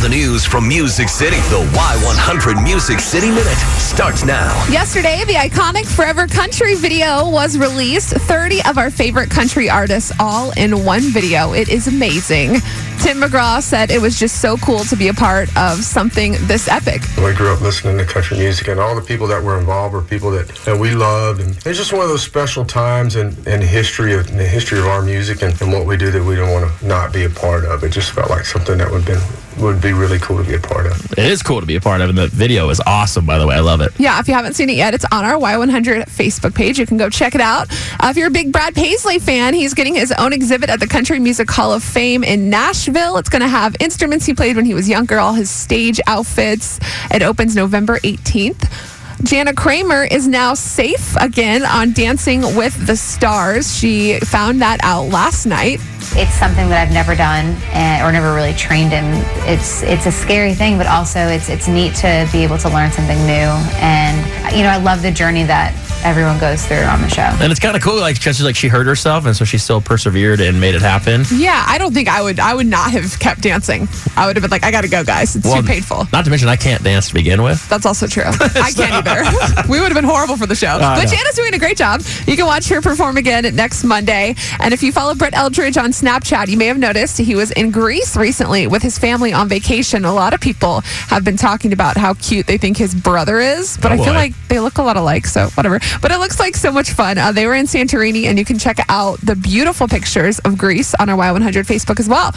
[0.00, 1.36] the news from Music City.
[1.50, 4.48] The Y100 Music City Minute starts now.
[4.70, 8.14] Yesterday, the iconic Forever Country video was released.
[8.14, 11.52] 30 of our favorite country artists all in one video.
[11.52, 12.60] It is amazing.
[13.00, 16.68] Tim McGraw said it was just so cool to be a part of something this
[16.68, 17.02] epic.
[17.18, 20.02] We grew up listening to country music, and all the people that were involved were
[20.02, 21.40] people that, that we loved.
[21.40, 24.78] And it's just one of those special times in, in history of in the history
[24.78, 27.24] of our music and, and what we do that we don't want to not be
[27.24, 27.84] a part of.
[27.84, 30.54] It just felt like something that would have been would be really cool to be
[30.54, 31.12] a part of.
[31.12, 33.46] It is cool to be a part of, and the video is awesome, by the
[33.46, 33.56] way.
[33.56, 33.92] I love it.
[33.98, 36.78] Yeah, if you haven't seen it yet, it's on our Y100 Facebook page.
[36.78, 37.70] You can go check it out.
[38.00, 40.86] Uh, if you're a big Brad Paisley fan, he's getting his own exhibit at the
[40.86, 43.16] Country Music Hall of Fame in Nashville.
[43.16, 46.78] It's going to have instruments he played when he was younger, all his stage outfits.
[47.10, 48.89] It opens November 18th.
[49.22, 53.76] Jana Kramer is now safe again on Dancing with the Stars.
[53.76, 55.78] She found that out last night.
[56.16, 59.04] It's something that I've never done and, or never really trained in.
[59.46, 62.90] It's it's a scary thing, but also it's it's neat to be able to learn
[62.92, 63.50] something new.
[63.78, 64.16] And
[64.56, 67.22] you know, I love the journey that everyone goes through on the show.
[67.22, 69.80] And it's kind of cool, like because like she hurt herself, and so she still
[69.80, 71.22] persevered and made it happen.
[71.32, 72.38] Yeah, I don't think I would.
[72.40, 73.88] I would not have kept dancing.
[74.16, 75.36] I would have been like, I got to go, guys.
[75.36, 76.06] It's Well, too painful.
[76.12, 77.66] Not to mention, I can't dance to begin with.
[77.68, 78.24] That's also true.
[78.26, 79.68] I can't either.
[79.68, 80.68] we would have been horrible for the show.
[80.68, 81.10] I but know.
[81.10, 82.02] Jana's doing a great job.
[82.26, 84.34] You can watch her perform again next Monday.
[84.60, 87.70] And if you follow Brett Eldredge on Snapchat, you may have noticed he was in
[87.70, 90.04] Greece recently with his family on vacation.
[90.04, 93.76] A lot of people have been talking about how cute they think his brother is,
[93.78, 95.80] but Oh, I feel like they look a lot alike, so whatever.
[96.00, 97.18] But it looks like so much fun.
[97.18, 100.94] Uh, they were in Santorini, and you can check out the beautiful pictures of Greece
[100.94, 102.32] on our Y100 Facebook as well.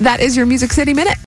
[0.00, 1.18] That is your Music City Minute.